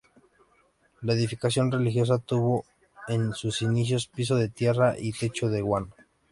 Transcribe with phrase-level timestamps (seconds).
[1.01, 2.65] La edificación religiosa tuvo
[3.07, 5.89] en sus inicios piso de tierra y techo de guano.